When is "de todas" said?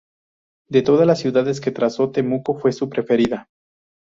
0.67-1.05